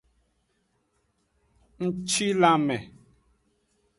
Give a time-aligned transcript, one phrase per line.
[1.85, 2.77] Ngcilanme.